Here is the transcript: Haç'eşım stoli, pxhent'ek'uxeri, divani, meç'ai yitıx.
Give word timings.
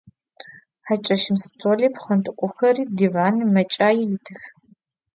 Haç'eşım 0.87 1.37
stoli, 1.43 1.87
pxhent'ek'uxeri, 1.95 2.83
divani, 2.97 3.45
meç'ai 3.53 3.95
yitıx. 4.09 4.43